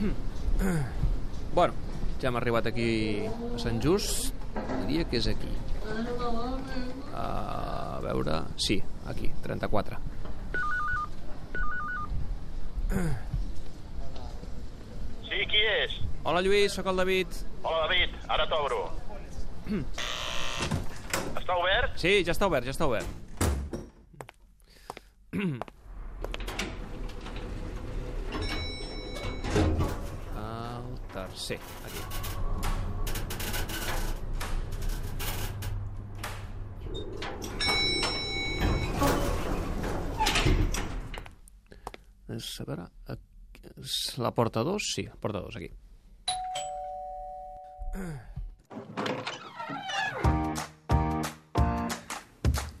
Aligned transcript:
Bueno, 1.54 1.74
ja 2.20 2.28
hem 2.28 2.36
arribat 2.38 2.66
aquí 2.70 3.26
a 3.26 3.58
Sant 3.58 3.80
Just. 3.82 4.34
Diria 4.86 5.04
que 5.08 5.18
és 5.18 5.26
aquí. 5.30 5.50
A 7.16 7.98
veure... 8.04 8.42
Sí, 8.56 8.78
aquí, 9.10 9.30
34. 9.42 9.98
Sí, 15.26 15.40
qui 15.50 15.64
és? 15.74 15.98
Hola, 16.22 16.42
Lluís, 16.42 16.72
sóc 16.74 16.86
el 16.90 17.02
David. 17.02 17.26
Hola, 17.62 17.86
David, 17.86 18.16
ara 18.28 18.46
t'obro. 18.50 18.80
Està 21.40 21.56
obert? 21.56 21.98
Sí, 21.98 22.20
ja 22.26 22.34
està 22.34 22.46
obert, 22.50 22.66
ja 22.66 22.74
està 22.74 22.86
obert. 22.90 23.06
Tercer, 31.30 31.58
aquí. 31.86 33.10
És, 42.30 42.48
a 42.62 42.66
veure, 42.68 42.86
és 43.82 43.96
la 44.22 44.30
porta 44.36 44.62
2? 44.66 44.90
Sí, 44.94 45.06
porta 45.22 45.42
2, 45.46 45.58
aquí. 45.60 45.70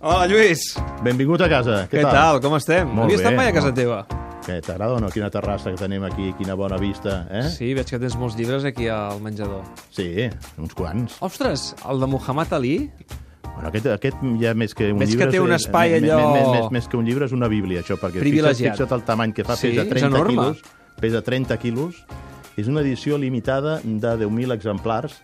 Hola, 0.00 0.26
Lluís! 0.30 0.62
Benvingut 1.04 1.42
a 1.44 1.48
casa. 1.52 1.82
Què, 1.92 2.02
tal? 2.06 2.40
Com 2.40 2.56
estem? 2.56 2.88
Molt 2.88 3.10
Havia 3.10 3.18
bé, 3.18 3.22
estat 3.22 3.36
mai 3.36 3.50
a 3.50 3.56
casa 3.56 3.68
molt. 3.72 3.80
teva? 3.82 4.19
Què, 4.46 4.56
t'agrada 4.64 4.94
o 4.96 5.00
no? 5.02 5.10
Quina 5.12 5.28
terrassa 5.30 5.70
que 5.70 5.76
tenim 5.78 6.02
aquí, 6.08 6.30
quina 6.38 6.54
bona 6.56 6.78
vista, 6.80 7.26
eh? 7.30 7.42
Sí, 7.52 7.74
veig 7.76 7.86
que 7.90 7.98
tens 8.00 8.16
molts 8.18 8.36
llibres 8.38 8.64
aquí 8.64 8.88
al 8.88 9.20
menjador. 9.20 9.62
Sí, 9.92 10.28
uns 10.58 10.72
quants. 10.74 11.18
Ostres, 11.20 11.74
el 11.88 12.00
de 12.00 12.06
Muhammad 12.08 12.54
Ali? 12.56 12.90
Bueno, 13.44 13.68
aquest, 13.68 13.86
aquest 13.92 14.22
ja 14.40 14.54
més 14.56 14.72
que 14.74 14.88
un 14.94 14.98
Veig 15.02 15.10
llibre... 15.12 15.26
que 15.26 15.30
té 15.34 15.36
és- 15.36 15.44
un 15.44 15.52
espai 15.52 15.90
més, 15.92 16.04
allò- 16.08 16.32
Més, 16.32 16.48
més, 16.54 16.70
més 16.78 16.88
que 16.88 16.96
un 16.96 17.04
llibre 17.04 17.26
és 17.28 17.32
una 17.36 17.48
bíblia, 17.52 17.82
això, 17.82 17.98
perquè 18.00 18.22
fixa't, 18.24 18.56
fixa't 18.56 18.94
el 18.96 19.02
tamany 19.04 19.34
que 19.36 19.44
fa, 19.44 19.56
Sí, 19.60 19.68
pesa 19.74 19.82
és 19.82 19.88
30 19.90 20.06
enorme. 20.08 20.32
quilos, 20.32 20.62
pesa 21.00 21.20
30 21.22 21.58
quilos, 21.60 22.00
és 22.56 22.68
una 22.68 22.80
edició 22.80 23.18
limitada 23.18 23.80
de 23.84 24.16
10.000 24.24 24.54
exemplars, 24.56 25.20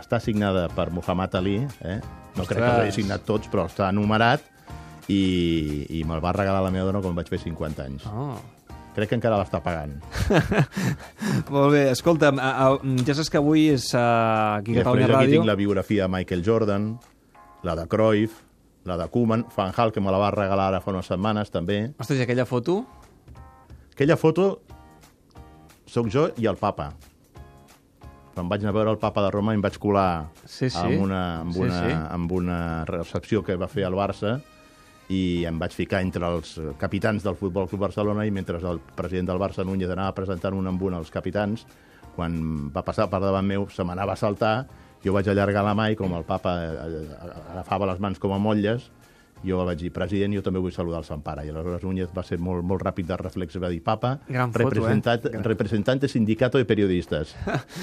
està 0.00 0.20
signada 0.20 0.68
per 0.72 0.90
Muhammad 0.90 1.34
Ali, 1.36 1.58
eh? 1.84 2.00
no 2.36 2.46
crec 2.48 2.58
que 2.58 2.64
els 2.64 2.72
hagi 2.72 2.88
Ostres. 2.88 2.94
signat 2.94 3.26
tots, 3.28 3.50
però 3.52 3.66
està 3.68 3.92
numerat, 3.92 4.40
i, 5.08 5.86
i 5.98 6.02
me'l 6.04 6.20
va 6.22 6.32
regalar 6.36 6.62
la 6.62 6.70
meva 6.74 6.86
dona 6.90 7.00
quan 7.02 7.14
vaig 7.16 7.28
fer 7.32 7.40
50 7.42 7.82
anys. 7.86 8.06
Oh. 8.06 8.36
Crec 8.94 9.08
que 9.08 9.16
encara 9.16 9.38
l'està 9.40 9.62
pagant. 9.64 9.94
Molt 11.52 11.72
bé, 11.72 11.86
escolta'm, 11.94 12.38
a, 12.38 12.50
a, 12.66 12.94
ja 13.06 13.14
saps 13.16 13.30
que 13.32 13.40
avui 13.40 13.68
és 13.72 13.86
uh, 13.96 14.58
aquí 14.58 14.74
a 14.76 14.82
Catalunya 14.82 15.06
després 15.06 15.16
aquí 15.16 15.28
Ràdio. 15.30 15.38
tinc 15.40 15.48
la 15.48 15.56
biografia 15.56 16.06
de 16.06 16.12
Michael 16.12 16.42
Jordan, 16.44 16.90
la 17.64 17.76
de 17.78 17.86
Cruyff, 17.88 18.42
la 18.84 18.96
de 19.00 19.06
Koeman, 19.08 19.46
Van 19.56 19.72
Hal, 19.76 19.92
que 19.94 20.00
me 20.04 20.12
la 20.12 20.18
va 20.20 20.30
regalar 20.34 20.68
ara 20.72 20.80
fa 20.84 20.92
unes 20.92 21.08
setmanes, 21.08 21.50
també. 21.54 21.78
Ostres, 22.02 22.20
i 22.20 22.26
aquella 22.26 22.44
foto? 22.44 22.82
Aquella 23.94 24.16
foto 24.20 24.50
sóc 25.92 26.08
jo 26.12 26.28
i 26.40 26.46
el 26.50 26.56
papa. 26.60 26.90
Quan 28.32 28.48
vaig 28.48 28.62
anar 28.64 28.72
a 28.72 28.76
veure 28.78 28.92
el 28.94 29.00
papa 29.00 29.22
de 29.26 29.30
Roma 29.30 29.52
em 29.52 29.60
vaig 29.60 29.74
colar 29.80 30.26
Sí, 30.48 30.70
sí. 30.72 30.78
amb, 30.80 31.02
una, 31.04 31.40
amb, 31.42 31.52
Sí, 31.52 31.60
una, 31.66 31.80
sí. 31.84 31.96
amb 32.16 32.32
una 32.32 32.58
recepció 32.88 33.42
que 33.44 33.56
va 33.60 33.68
fer 33.68 33.84
al 33.84 33.92
Barça 33.96 34.38
i 35.10 35.44
em 35.48 35.58
vaig 35.58 35.74
ficar 35.74 36.02
entre 36.04 36.28
els 36.28 36.54
capitans 36.78 37.24
del 37.24 37.36
Futbol 37.36 37.68
Club 37.68 37.82
Barcelona 37.88 38.26
i 38.26 38.30
mentre 38.30 38.60
el 38.62 38.80
president 38.96 39.32
del 39.32 39.40
Barça, 39.42 39.64
Núñez, 39.66 39.90
anava 39.90 40.14
presentant 40.14 40.54
un 40.54 40.70
amb 40.70 40.82
un 40.82 40.94
als 40.94 41.10
capitans, 41.10 41.66
quan 42.16 42.70
va 42.72 42.84
passar 42.86 43.08
per 43.10 43.20
davant 43.20 43.46
meu, 43.46 43.66
se 43.72 43.84
m'anava 43.84 44.14
a 44.14 44.20
saltar, 44.20 44.54
jo 45.02 45.14
vaig 45.16 45.28
allargar 45.28 45.64
la 45.66 45.74
mà 45.74 45.90
i 45.90 45.98
com 45.98 46.12
el 46.14 46.24
papa 46.24 46.54
eh, 46.62 46.72
eh, 46.86 47.20
agafava 47.52 47.88
les 47.90 48.02
mans 48.02 48.20
com 48.22 48.34
a 48.34 48.38
motlles, 48.38 48.90
jo 49.44 49.58
vaig 49.66 49.78
dir, 49.80 49.90
president, 49.92 50.34
jo 50.36 50.42
també 50.42 50.60
vull 50.62 50.72
saludar 50.74 51.00
el 51.02 51.06
Sant 51.08 51.22
Pare. 51.24 51.44
I 51.46 51.50
aleshores 51.50 51.82
Núñez 51.84 52.10
va 52.14 52.22
ser 52.26 52.38
molt, 52.38 52.64
molt 52.66 52.82
ràpid 52.82 53.08
de 53.08 53.16
reflex, 53.20 53.58
va 53.62 53.70
dir, 53.72 53.82
papa, 53.82 54.16
Gran 54.28 54.52
foto, 54.52 54.68
representat, 54.68 55.26
eh? 55.26 55.42
representante 55.42 56.08
sindicato 56.08 56.58
de 56.58 56.64
periodistes. 56.64 57.34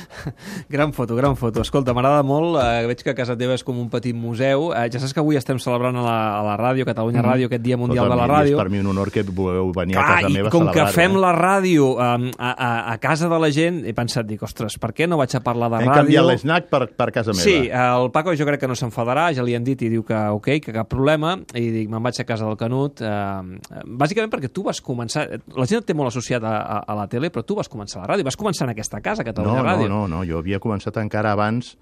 Gran 0.70 0.94
foto, 0.94 1.16
gran 1.16 1.36
foto. 1.38 1.62
Escolta, 1.62 1.94
m'agrada 1.94 2.24
molt, 2.24 2.58
eh, 2.62 2.86
veig 2.90 3.02
que 3.04 3.14
casa 3.18 3.36
teva 3.38 3.56
és 3.58 3.64
com 3.66 3.78
un 3.80 3.90
petit 3.90 4.16
museu. 4.16 4.70
Eh, 4.74 4.88
ja 4.92 5.00
saps 5.02 5.14
que 5.16 5.22
avui 5.24 5.38
estem 5.40 5.60
celebrant 5.62 5.96
a 6.00 6.04
la, 6.06 6.18
a 6.40 6.44
la 6.46 6.56
ràdio, 6.60 6.86
Catalunya 6.88 7.24
Ràdio, 7.26 7.50
aquest 7.50 7.64
Dia 7.66 7.78
Mundial 7.78 8.06
de 8.06 8.16
la 8.16 8.24
Totalment, 8.24 8.36
Ràdio. 8.38 8.58
És 8.58 8.62
per 8.64 8.70
mi 8.74 8.82
un 8.84 8.92
honor 8.94 9.12
que 9.14 9.24
vulgueu 9.24 9.72
venir 9.76 9.98
a 9.98 10.04
Clar, 10.04 10.16
casa 10.20 10.30
i 10.30 10.38
meva 10.38 10.50
a 10.50 10.54
com 10.54 10.68
que 10.68 10.74
celebrar-ho, 10.74 10.96
fem 10.96 11.18
eh? 11.18 11.22
la 11.24 11.32
ràdio 11.36 11.90
a, 12.00 12.10
a, 12.38 12.72
a 12.94 12.98
casa 13.02 13.30
de 13.32 13.40
la 13.42 13.50
gent, 13.56 13.82
he 13.90 13.94
pensat, 13.98 14.28
dic, 14.30 14.44
ostres, 14.46 14.78
per 14.82 14.92
què 14.96 15.08
no 15.10 15.20
vaig 15.20 15.36
a 15.36 15.42
parlar 15.46 15.72
de 15.74 15.82
Hem 15.82 15.90
ràdio? 15.90 16.04
canviat 16.04 16.30
l'esnac 16.30 16.70
per, 16.72 16.82
per 17.00 17.10
casa 17.16 17.34
meva. 17.36 17.44
Sí, 17.44 17.58
el 17.70 18.10
Paco 18.16 18.36
jo 18.38 18.48
crec 18.48 18.64
que 18.64 18.70
no 18.72 18.78
s'enfadarà, 18.80 19.30
ja 19.36 19.46
li 19.46 19.56
han 19.58 19.66
dit 19.68 19.82
i 19.86 19.92
diu 19.92 20.06
que 20.08 20.20
ok, 20.40 20.52
que 20.64 20.76
cap 20.76 20.90
problema, 20.92 21.36
i 21.56 21.64
dic, 21.74 21.90
me'n 21.90 22.04
vaig 22.04 22.20
a 22.22 22.26
casa 22.30 22.46
del 22.46 22.58
Canut, 22.58 23.02
eh, 23.02 23.84
bàsicament 23.86 24.30
perquè 24.32 24.52
tu 24.54 24.64
vas 24.68 24.82
començar, 24.86 25.24
la 25.56 25.66
gent 25.66 25.80
et 25.82 25.86
té 25.88 25.94
molt 25.98 26.12
associat 26.12 26.44
a, 26.44 26.56
a, 26.62 26.78
a 26.86 26.96
la 26.96 27.08
tele, 27.10 27.32
però 27.34 27.42
tu 27.46 27.56
vas 27.58 27.70
començar 27.70 28.00
a 28.00 28.06
la 28.06 28.14
ràdio, 28.14 28.24
vas 28.28 28.38
començar 28.38 28.68
en 28.68 28.76
aquesta 28.76 29.02
casa, 29.02 29.24
no, 29.24 29.32
Catalunya 29.32 29.64
no, 29.64 29.68
Ràdio. 29.70 29.88
no, 29.90 30.08
no, 30.08 30.24
jo 30.30 30.38
havia 30.44 30.60
començat 30.60 30.98
encara 31.02 31.32
abans 31.34 31.76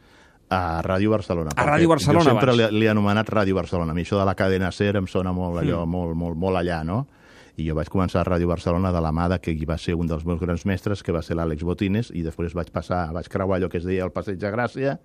a 0.50 0.82
Ràdio 0.82 1.10
Barcelona. 1.12 1.52
A 1.58 1.66
Ràdio 1.68 1.90
Barcelona 1.92 2.24
Jo 2.24 2.30
sempre 2.32 2.52
abans. 2.54 2.72
li, 2.72 2.80
li 2.80 2.86
he 2.86 2.90
anomenat 2.90 3.28
Ràdio 3.28 3.54
Barcelona. 3.56 3.92
A 3.92 3.96
mi 3.96 4.06
això 4.06 4.18
de 4.18 4.24
la 4.26 4.36
cadena 4.36 4.72
SER 4.72 4.96
em 4.96 5.08
sona 5.12 5.34
molt 5.36 5.60
allò, 5.60 5.82
Mm. 5.86 5.90
molt, 5.92 6.16
molt, 6.16 6.38
molt 6.38 6.56
allà, 6.62 6.84
no? 6.86 7.06
I 7.58 7.66
jo 7.66 7.74
vaig 7.74 7.90
començar 7.90 8.20
a 8.22 8.28
Ràdio 8.28 8.46
Barcelona 8.52 8.92
de 8.94 9.00
la 9.02 9.10
mà 9.10 9.24
de 9.32 9.40
que 9.42 9.50
hi 9.50 9.66
va 9.66 9.80
ser 9.82 9.96
un 9.98 10.06
dels 10.06 10.22
meus 10.30 10.38
grans 10.38 10.62
mestres, 10.70 11.02
que 11.02 11.14
va 11.16 11.24
ser 11.26 11.34
l'Àlex 11.40 11.66
Botines, 11.66 12.12
i 12.14 12.22
després 12.22 12.54
vaig 12.54 12.70
passar, 12.70 13.08
vaig 13.16 13.26
creuar 13.34 13.58
allò 13.58 13.70
que 13.74 13.80
es 13.82 13.88
deia 13.88 14.06
el 14.06 14.14
Passeig 14.14 14.38
de 14.38 14.52
Gràcia, 14.54 15.00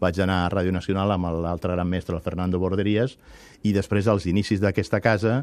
vaig 0.00 0.20
anar 0.24 0.38
a 0.46 0.50
Ràdio 0.54 0.72
Nacional 0.72 1.12
amb 1.12 1.28
l'altre 1.44 1.76
gran 1.76 1.90
mestre, 1.90 2.16
el 2.16 2.24
Fernando 2.24 2.56
Borderies, 2.62 3.18
i 3.60 3.74
després, 3.76 4.08
als 4.08 4.24
inicis 4.24 4.64
d'aquesta 4.64 5.02
casa, 5.04 5.42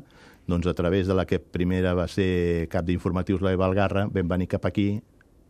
doncs 0.50 0.66
a 0.66 0.74
través 0.74 1.06
de 1.06 1.14
la 1.14 1.28
que 1.30 1.38
primera 1.38 1.94
va 1.94 2.08
ser 2.10 2.66
cap 2.74 2.90
d'informatius, 2.90 3.46
la 3.46 3.54
Eva 3.54 3.70
Algarra, 3.70 4.08
vam 4.10 4.34
venir 4.34 4.50
cap 4.50 4.66
aquí, 4.66 5.04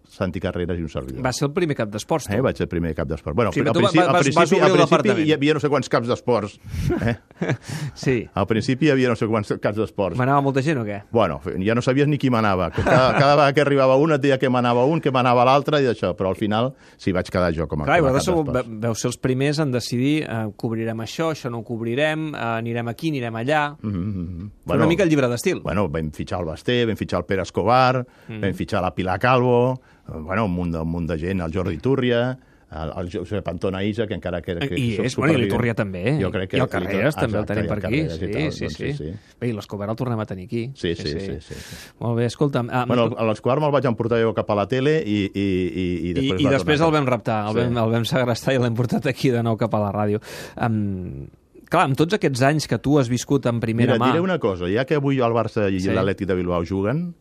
Santi 0.07 0.39
Carreras 0.39 0.77
i 0.77 0.81
un 0.81 0.89
servidor. 0.89 1.23
Va 1.25 1.31
ser 1.33 1.47
el 1.47 1.53
primer 1.53 1.75
cap 1.75 1.89
d'esports, 1.89 2.27
tu. 2.27 2.33
Eh, 2.33 2.41
vaig 2.41 2.55
ser 2.57 2.63
el 2.65 2.69
primer 2.69 2.93
cap 2.95 3.07
d'esports. 3.07 3.35
Bueno, 3.35 3.51
Sí, 3.51 3.59
al 3.61 3.71
principi, 3.73 3.97
vas- 3.99 4.07
al 4.07 4.13
vas- 4.13 4.21
principi, 4.21 4.39
vas 4.39 4.51
obrir 4.51 4.81
al 4.81 4.87
principi 4.89 5.29
hi 5.29 5.33
havia 5.33 5.53
no 5.53 5.59
sé 5.59 5.69
quants 5.69 5.89
caps 5.89 6.07
d'esports. 6.07 6.59
Eh? 7.05 7.15
Sí. 7.95 8.27
Al 8.33 8.47
principi 8.47 8.87
hi 8.87 8.91
havia 8.91 9.09
no 9.09 9.15
sé 9.15 9.27
quants 9.27 9.53
caps 9.61 9.77
d'esports. 9.77 10.17
Manava 10.17 10.41
molta 10.41 10.61
gent 10.61 10.77
o 10.79 10.85
què? 10.85 11.01
Bueno, 11.11 11.39
ja 11.63 11.75
no 11.75 11.81
sabies 11.81 12.07
ni 12.07 12.17
qui 12.17 12.29
manava. 12.29 12.69
Que 12.71 12.81
Cada, 12.83 13.13
cada 13.17 13.35
vegada 13.35 13.53
que 13.53 13.61
arribava 13.61 13.95
un 13.97 14.11
et 14.15 14.21
deia 14.21 14.37
que 14.37 14.49
manava 14.49 14.85
un, 14.85 15.01
que 15.01 15.11
manava 15.11 15.43
l'altre 15.45 15.81
i 15.81 15.87
això, 15.91 16.13
però 16.15 16.29
al 16.29 16.35
final 16.39 16.73
s'hi 16.97 17.11
vaig 17.15 17.29
quedar 17.29 17.51
jo 17.53 17.67
com 17.67 17.81
a, 17.81 17.85
Clar, 17.85 17.99
com 17.99 18.07
a 18.07 18.11
cap 18.13 18.19
d'esports. 18.19 18.53
ve- 18.53 18.79
veu 18.87 18.95
ser 18.95 19.07
els 19.11 19.17
primers 19.17 19.59
en 19.59 19.71
decidir 19.71 20.23
eh, 20.23 20.45
cobrirem 20.55 20.97
això, 21.03 21.31
això 21.33 21.49
no 21.51 21.59
ho 21.59 21.63
cobrirem, 21.63 22.33
eh, 22.35 22.37
anirem 22.37 22.87
aquí, 22.87 23.09
anirem 23.09 23.35
allà... 23.35 23.75
Mm 23.81 23.91
-hmm. 23.91 24.49
Bueno, 24.65 24.83
una 24.83 24.87
mica 24.87 25.03
el 25.03 25.09
llibre 25.09 25.27
d'estil. 25.27 25.61
Bueno, 25.61 25.89
vam 25.89 26.11
fitxar 26.11 26.39
el 26.39 26.45
Basté, 26.45 26.85
vam 26.85 26.95
fitxar 26.97 27.19
el 27.19 27.25
Pere 27.25 27.41
Escobar, 27.41 28.05
mm. 28.27 28.39
vam 28.41 28.53
fitxar 28.53 28.81
la 28.81 28.93
Pilar 28.93 29.19
Calvo, 29.19 29.79
eh, 30.04 30.04
bueno, 30.07 30.45
un 30.45 30.51
munt 30.53 30.73
de, 30.73 30.79
un 30.81 30.89
munt 30.89 31.07
de 31.09 31.17
gent, 31.19 31.41
el 31.41 31.53
Jordi 31.53 31.77
Túria, 31.77 32.37
el, 32.75 32.89
el 32.99 33.09
Josep 33.13 33.47
Antona 33.47 33.83
Isa, 33.85 34.05
que 34.07 34.15
encara 34.17 34.41
que... 34.41 34.55
que 34.59 34.75
I 34.75 34.97
és, 35.05 35.15
bueno, 35.15 35.35
i 35.37 35.43
l'Iturria 35.43 35.75
també. 35.77 36.17
Jo 36.19 36.31
crec 36.33 36.49
que... 36.51 36.57
I 36.57 36.63
el 36.65 36.67
Carreras 36.67 37.15
també 37.15 37.37
el 37.39 37.45
tenim 37.47 37.67
i 37.67 37.69
per 37.69 37.77
aquí. 37.79 37.99
I 38.01 38.09
Sí, 38.09 38.27
tal, 38.33 38.49
sí, 38.51 38.65
doncs 38.65 38.75
sí, 38.75 38.89
sí. 38.97 39.11
Bé, 39.39 39.47
i 39.51 39.53
l'Escobar 39.55 39.87
el 39.93 39.95
tornem 39.95 40.19
a 40.19 40.25
tenir 40.27 40.47
aquí. 40.49 40.63
Sí, 40.75 40.91
sí, 40.97 41.07
sí. 41.07 41.19
sí, 41.21 41.37
sí, 41.45 41.55
sí. 41.61 41.77
Molt 42.01 42.17
bé, 42.19 42.25
escolta'm... 42.25 42.67
ah, 42.73 42.83
Bueno, 42.89 43.05
a 43.15 43.27
l'Escobar 43.29 43.61
me'l 43.63 43.71
vaig 43.71 43.87
emportar 43.87 44.19
jo 44.25 44.33
cap 44.35 44.49
a 44.51 44.57
la 44.59 44.67
tele 44.67 44.97
i, 45.05 45.21
i, 45.29 45.45
i, 45.45 45.85
i 45.85 46.09
I, 46.09 46.13
després, 46.17 46.41
i 46.41 46.49
va 46.49 46.53
després 46.57 46.83
el 46.89 46.91
vam 46.97 47.07
raptar, 47.13 47.39
el, 47.47 47.53
Sí. 47.55 47.61
vam, 47.63 47.79
el 47.85 47.95
vam 47.95 48.05
segrestar 48.11 48.57
i 48.57 48.59
l'hem 48.65 48.75
portat 48.75 49.07
aquí 49.13 49.31
de 49.31 49.43
nou 49.45 49.55
cap 49.61 49.73
a 49.77 49.83
la 49.85 49.91
ràdio. 49.95 50.19
Um, 50.59 51.27
clar, 51.69 51.85
amb 51.87 51.95
tots 52.01 52.17
aquests 52.17 52.41
anys 52.49 52.67
que 52.67 52.81
tu 52.81 52.97
has 52.99 53.07
viscut 53.13 53.45
en 53.51 53.61
primera 53.63 53.93
Mira, 53.95 54.01
mà... 54.03 54.11
diré 54.11 54.25
una 54.25 54.39
cosa, 54.41 54.67
ja 54.73 54.83
que 54.89 54.97
avui 54.99 55.21
el 55.21 55.37
Barça 55.37 55.69
i 55.71 55.79
Sí. 55.79 55.93
l'Atlètic 55.93 56.27
de 56.27 56.35
Bilbao 56.41 56.65
juguen, 56.65 57.13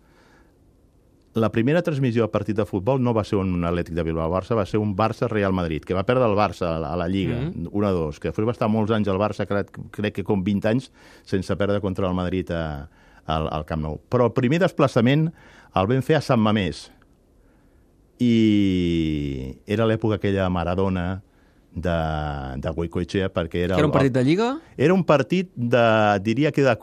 la 1.35 1.51
primera 1.51 1.83
transmissió 1.83 2.23
del 2.23 2.31
partit 2.31 2.57
de 2.57 2.65
futbol 2.65 3.01
no 3.03 3.13
va 3.15 3.25
ser 3.27 3.37
un 3.41 3.65
Atlètic 3.67 3.95
de 3.97 4.05
Bilbao-Barça, 4.07 4.55
va 4.55 4.65
ser 4.71 4.79
un 4.79 4.93
Barça-Real 4.97 5.53
Madrid, 5.53 5.83
que 5.83 5.95
va 5.97 6.05
perdre 6.07 6.29
el 6.29 6.37
Barça 6.39 6.69
a 6.77 6.79
la, 6.79 6.93
a 6.95 7.09
Lliga, 7.09 7.41
Mhm. 7.51 7.69
1-2, 7.73 8.21
que 8.21 8.29
després 8.31 8.47
va 8.47 8.53
estar 8.55 8.69
molts 8.71 8.93
anys 8.95 9.09
al 9.09 9.19
Barça, 9.19 9.47
crec, 9.47 9.73
crec 9.91 10.15
que 10.15 10.25
com 10.25 10.45
20 10.45 10.69
anys, 10.71 10.93
sense 11.25 11.57
perdre 11.57 11.81
contra 11.81 12.07
el 12.07 12.15
Madrid 12.15 12.51
a, 12.53 12.89
al, 13.27 13.49
al 13.51 13.65
Camp 13.67 13.83
Nou. 13.83 14.01
Però 14.09 14.27
el 14.27 14.33
primer 14.33 14.61
desplaçament 14.61 15.33
el 15.75 15.87
vam 15.91 16.03
fer 16.03 16.17
a 16.17 16.21
Sant 16.21 16.39
Mamés, 16.41 16.91
i 18.23 19.57
era 19.67 19.87
l'època 19.87 20.17
aquella 20.21 20.45
de 20.45 20.51
Maradona, 20.51 21.23
de, 21.75 21.94
de 22.62 22.71
Goicoechea 22.71 23.29
perquè 23.35 23.65
era... 23.67 23.75
Que 23.75 23.82
era 23.82 23.88
un 23.88 23.93
partit 23.94 24.15
de 24.15 24.23
Lliga? 24.25 24.49
Era 24.76 24.94
un 24.94 25.05
partit 25.05 25.50
de, 25.55 25.85
diria 26.23 26.53
que 26.55 26.62
de, 26.62 26.75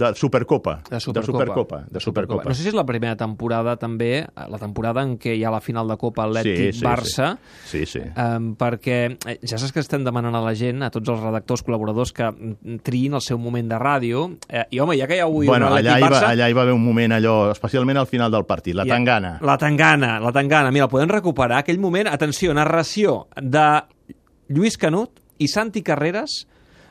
de 0.00 0.12
Supercopa. 0.16 0.80
De 0.90 1.00
Supercopa. 1.00 1.22
De 1.22 1.44
Supercopa. 1.44 1.82
De 1.90 2.00
Supercopa. 2.00 2.48
No 2.48 2.54
sé 2.56 2.62
si 2.64 2.72
és 2.72 2.76
la 2.76 2.86
primera 2.88 3.16
temporada 3.20 3.76
també, 3.80 4.24
la 4.34 4.58
temporada 4.60 5.04
en 5.04 5.16
què 5.20 5.36
hi 5.36 5.44
ha 5.44 5.52
la 5.52 5.60
final 5.64 5.88
de 5.88 5.96
Copa 6.00 6.26
Atlètic-Barça, 6.26 7.36
Sí, 7.68 7.84
sí. 7.86 8.00
Um, 8.16 8.52
perquè 8.58 8.98
eh, 9.14 9.36
ja 9.48 9.58
saps 9.60 9.72
que 9.74 9.80
estem 9.82 10.04
demanant 10.04 10.34
a 10.36 10.42
la 10.44 10.52
gent, 10.58 10.82
a 10.84 10.90
tots 10.92 11.08
els 11.12 11.20
redactors, 11.22 11.62
col·laboradors, 11.66 12.12
que 12.16 12.26
mm, 12.30 12.80
triïn 12.86 13.16
el 13.18 13.22
seu 13.24 13.38
moment 13.40 13.68
de 13.70 13.78
ràdio. 13.80 14.24
Eh, 14.48 14.64
I, 14.76 14.80
home, 14.82 14.96
ja 15.00 15.06
que 15.10 15.16
hi 15.18 15.22
ha 15.22 15.28
avui 15.28 15.46
Bueno, 15.50 15.68
un 15.70 15.78
allà 15.78 15.96
hi, 15.98 16.02
va, 16.02 16.08
Atlètic-Barça... 16.08 16.32
allà 16.34 16.48
hi 16.50 16.56
va 16.58 16.64
haver 16.66 16.76
un 16.76 16.84
moment 16.84 17.16
allò, 17.18 17.36
especialment 17.52 18.00
al 18.02 18.08
final 18.10 18.32
del 18.34 18.46
partit, 18.48 18.76
la 18.78 18.86
Ja- 18.88 18.96
tangana. 18.96 19.36
La 19.42 19.56
tangana, 19.60 20.18
la 20.20 20.32
tangana. 20.32 20.70
Mira, 20.74 20.88
podem 20.92 21.10
recuperar, 21.12 21.62
aquell 21.62 21.80
moment, 21.82 22.08
atenció, 22.10 22.54
narració 22.54 23.26
de 23.40 23.66
Lluís 24.52 24.76
Canut 24.78 25.20
i 25.38 25.48
Santi 25.48 25.82
Carreras, 25.82 26.42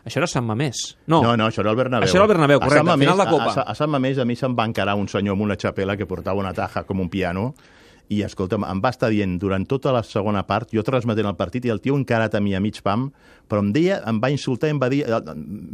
això 0.05 0.17
era 0.17 0.27
Sant 0.27 0.45
Mamés. 0.45 0.97
No, 1.07 1.21
No, 1.23 1.35
no, 1.37 1.47
això 1.47 1.61
era 1.61 1.69
el 1.71 1.77
Bernabéu. 1.77 2.07
Això 2.09 2.15
era 2.19 2.25
el 2.25 2.31
Bernabéu, 2.33 2.57
A 2.57 2.65
correcte, 2.65 2.77
Sant 2.83 2.87
Mamés- 2.89 3.07
final 3.09 3.25
de 3.25 3.31
Copa. 3.31 3.51
A, 3.53 3.63
a, 3.67 3.71
a 3.71 3.75
Sant 3.75 3.89
Mamés 3.93 4.17
a 4.17 4.25
mi 4.25 4.35
se'm 4.35 4.55
va 4.57 4.65
encarar 4.65 4.95
un 4.95 5.07
senyor 5.07 5.33
amb 5.37 5.43
una 5.45 5.55
xapela 5.55 5.95
que 5.97 6.05
portava 6.09 6.39
una 6.39 6.53
taja 6.53 6.83
com 6.83 6.99
un 6.99 7.09
piano 7.09 7.53
i, 8.11 8.21
escolta'm, 8.27 8.65
em 8.67 8.81
va 8.83 8.91
estar 8.91 9.09
dient 9.13 9.37
durant 9.39 9.63
tota 9.69 9.93
la 9.95 10.03
segona 10.03 10.43
part, 10.47 10.73
jo 10.75 10.83
transmetent 10.83 11.29
el 11.29 11.37
partit, 11.39 11.65
i 11.65 11.71
el 11.71 11.79
tio 11.83 11.95
encarat 11.95 12.35
a 12.35 12.41
mi 12.43 12.55
a 12.57 12.59
mig 12.63 12.81
pam, 12.83 13.07
però 13.51 13.63
em 13.63 13.71
deia, 13.75 13.99
em 14.07 14.19
va 14.23 14.29
insultar, 14.31 14.69
em 14.71 14.79
va 14.79 14.87
dir, 14.91 15.01
eh, 15.03 15.19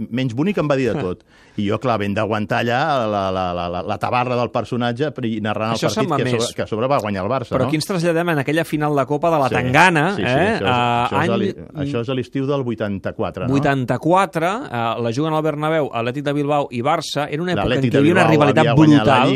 menys 0.09 0.33
bonic 0.37 0.57
em 0.57 0.69
va 0.69 0.77
dir 0.79 0.89
de 0.89 1.01
tot. 1.05 1.23
I 1.57 1.65
jo, 1.65 1.77
clar, 1.81 1.97
ben 2.01 2.13
d'aguantar 2.13 2.61
allà 2.63 2.79
la, 3.09 3.21
la, 3.33 3.45
la, 3.53 3.67
la, 3.73 3.81
la 3.85 3.97
tabarra 4.01 4.37
del 4.37 4.51
personatge 4.53 5.09
i 5.25 5.39
narrant 5.41 5.73
Això 5.73 5.89
el 5.89 6.09
partit 6.09 6.29
que 6.29 6.37
a, 6.37 6.41
sobre, 6.41 6.55
que 6.57 6.65
a 6.65 6.69
sobre 6.69 6.89
va 6.89 6.99
guanyar 7.01 7.23
el 7.25 7.31
Barça, 7.31 7.53
però 7.53 7.65
no? 7.65 7.69
aquí 7.71 7.79
ens 7.79 7.89
traslladem 7.89 8.33
en 8.33 8.41
aquella 8.43 8.65
final 8.65 8.97
de 8.97 9.05
Copa 9.09 9.31
de 9.33 9.39
la 9.41 9.49
Sí, 9.49 9.57
Tangana, 9.57 10.05
sí, 10.15 10.21
sí, 10.21 10.27
eh? 10.27 10.53
Això, 10.57 10.61
és, 10.61 10.65
Uh, 10.67 11.15
això, 11.17 11.21
és 11.23 11.29
a 11.29 11.65
any 11.67 11.81
això 11.83 12.01
és 12.03 12.09
a 12.09 12.15
l'estiu 12.17 12.45
del 12.49 12.63
84, 12.67 13.47
no? 13.47 13.57
84, 13.57 14.51
eh, 14.67 14.83
la 15.05 15.13
juguen 15.15 15.33
al 15.37 15.43
Bernabéu, 15.45 15.89
Atlètic 16.01 16.25
de 16.27 16.33
Bilbao 16.37 16.67
i 16.73 16.83
Barça. 16.85 17.25
Era 17.31 17.41
una 17.45 17.55
època 17.55 17.77
en 17.77 17.85
què 17.87 17.91
hi 17.91 18.01
havia 18.01 18.15
una 18.17 18.27
rivalitat 18.29 18.69
la 18.69 18.75
brutal 18.77 19.35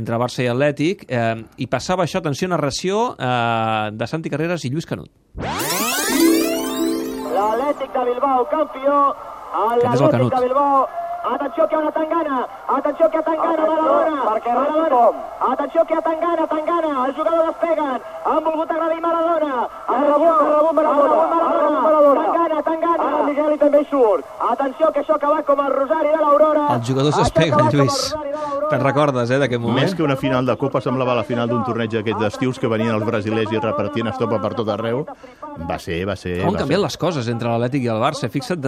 entre 0.00 0.20
Barça 0.22 0.44
i 0.44 0.50
Atlètic, 0.52 1.06
eh, 1.08 1.34
i 1.62 1.68
passava 1.70 2.06
això, 2.06 2.22
atenció, 2.36 2.48
narració 2.52 3.16
eh, 3.18 3.90
de 3.92 4.06
Santi 4.06 4.30
Carreras 4.30 4.64
i 4.64 4.70
Lluís 4.70 4.86
Canut. 4.86 5.08
L'Atlètic 7.36 7.92
de 7.92 8.04
Bilbao, 8.10 8.44
campió. 8.52 9.14
Aquest 9.56 9.94
és 9.94 10.00
el 10.00 10.10
Canut. 10.10 10.32
L'Atlètic 10.32 10.36
de 10.36 10.44
Bilbao. 10.46 10.86
Atenció 11.26 11.66
que 11.66 11.74
hi 11.74 11.76
ha 11.76 11.80
una 11.80 11.90
tangana. 11.90 12.46
Atenció 12.68 13.08
que 13.10 13.16
hi 13.16 13.20
ha 13.20 13.22
tangana, 13.26 13.64
Maradona. 13.66 14.18
Perquè 14.26 14.52
Maradona. 14.54 15.22
Atenció 15.48 15.84
que 15.84 15.94
hi 15.94 15.96
ha 15.96 16.02
tangana, 16.06 16.46
tangana. 16.52 16.90
Els 17.06 17.16
jugadors 17.16 17.48
despeguen. 17.48 18.04
Han 18.30 18.44
volgut 18.44 18.70
agredir 18.76 19.00
Maradona. 19.02 19.54
Ha 19.86 19.96
rebut, 20.04 20.28
ha 20.28 20.46
rebut 20.52 20.74
Maradona. 20.78 22.14
Tangana, 22.20 22.62
tangana. 22.68 23.08
Ara 23.08 23.24
Miguel 23.26 23.56
i 23.56 23.58
també 23.64 23.82
surt. 23.90 24.30
Atenció 24.52 24.92
que 24.92 25.02
això 25.02 25.16
ha 25.16 25.20
acabat 25.22 25.50
com 25.50 25.64
el 25.66 25.74
Rosari 25.74 26.14
de 26.14 26.22
l'Aurora. 26.22 26.68
Els 26.76 26.86
jugadors 26.92 27.32
com 27.32 27.66
el 27.66 27.80
Lluís. 27.80 27.98
Te'n 28.70 28.80
recordes, 28.82 29.30
eh, 29.30 29.38
d'aquest 29.38 29.60
moment? 29.62 29.84
Més 29.84 29.94
que 29.94 30.02
una 30.02 30.16
final 30.18 30.46
de 30.46 30.56
Copa 30.58 30.80
semblava 30.82 31.14
la 31.14 31.22
final 31.24 31.48
d'un 31.48 31.62
torneig 31.64 31.90
d'aquests 31.92 32.20
d'estius 32.20 32.58
que 32.58 32.66
venien 32.68 32.94
els 32.96 33.04
brasilers 33.06 33.52
i 33.54 33.60
repartien 33.62 34.08
estopa 34.10 34.40
per 34.42 34.54
tot 34.58 34.68
arreu. 34.74 35.04
Va 35.68 35.78
ser, 35.78 36.00
va 36.08 36.16
ser... 36.18 36.40
Com 36.42 36.50
han 36.54 36.58
canviat 36.64 36.82
les 36.82 36.96
coses 37.00 37.28
entre 37.32 37.48
l'Atlètic 37.52 37.86
i 37.86 37.90
el 37.92 38.00
Barça? 38.02 38.28
Fixa't 38.32 38.60